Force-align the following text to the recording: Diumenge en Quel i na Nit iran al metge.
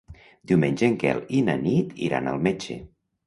Diumenge 0.51 0.87
en 0.87 0.95
Quel 1.03 1.19
i 1.39 1.43
na 1.51 1.55
Nit 1.65 1.93
iran 2.09 2.31
al 2.33 2.43
metge. 2.49 2.79